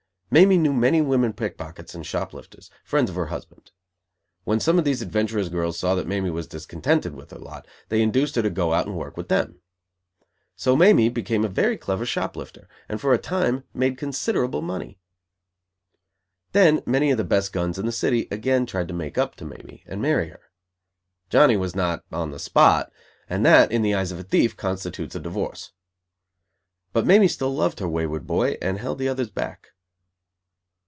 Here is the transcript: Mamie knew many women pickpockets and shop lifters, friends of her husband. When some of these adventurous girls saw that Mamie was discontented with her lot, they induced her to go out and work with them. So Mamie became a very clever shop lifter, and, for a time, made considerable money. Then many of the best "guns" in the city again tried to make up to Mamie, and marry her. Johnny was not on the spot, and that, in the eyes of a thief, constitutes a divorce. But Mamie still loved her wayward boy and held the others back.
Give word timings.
Mamie 0.33 0.57
knew 0.57 0.71
many 0.71 1.01
women 1.01 1.33
pickpockets 1.33 1.93
and 1.93 2.05
shop 2.05 2.33
lifters, 2.33 2.69
friends 2.85 3.09
of 3.09 3.17
her 3.17 3.25
husband. 3.25 3.71
When 4.45 4.61
some 4.61 4.79
of 4.79 4.85
these 4.85 5.01
adventurous 5.01 5.49
girls 5.49 5.77
saw 5.77 5.93
that 5.95 6.07
Mamie 6.07 6.29
was 6.29 6.47
discontented 6.47 7.13
with 7.13 7.31
her 7.31 7.37
lot, 7.37 7.67
they 7.89 8.01
induced 8.01 8.37
her 8.37 8.41
to 8.41 8.49
go 8.49 8.71
out 8.71 8.87
and 8.87 8.95
work 8.95 9.17
with 9.17 9.27
them. 9.27 9.59
So 10.55 10.77
Mamie 10.77 11.09
became 11.09 11.43
a 11.43 11.49
very 11.49 11.75
clever 11.75 12.05
shop 12.05 12.37
lifter, 12.37 12.69
and, 12.87 13.01
for 13.01 13.13
a 13.13 13.17
time, 13.17 13.65
made 13.73 13.97
considerable 13.97 14.61
money. 14.61 14.97
Then 16.53 16.81
many 16.85 17.11
of 17.11 17.17
the 17.17 17.25
best 17.25 17.51
"guns" 17.51 17.77
in 17.77 17.85
the 17.85 17.91
city 17.91 18.29
again 18.31 18.65
tried 18.65 18.87
to 18.87 18.93
make 18.93 19.17
up 19.17 19.35
to 19.35 19.43
Mamie, 19.45 19.83
and 19.85 20.01
marry 20.01 20.29
her. 20.29 20.49
Johnny 21.29 21.57
was 21.57 21.75
not 21.75 22.05
on 22.09 22.31
the 22.31 22.39
spot, 22.39 22.89
and 23.29 23.45
that, 23.45 23.69
in 23.69 23.81
the 23.81 23.93
eyes 23.95 24.13
of 24.13 24.19
a 24.19 24.23
thief, 24.23 24.55
constitutes 24.55 25.13
a 25.13 25.19
divorce. 25.19 25.73
But 26.93 27.05
Mamie 27.05 27.27
still 27.27 27.53
loved 27.53 27.81
her 27.81 27.89
wayward 27.89 28.25
boy 28.27 28.55
and 28.61 28.77
held 28.79 28.97
the 28.97 29.09
others 29.09 29.29
back. 29.29 29.67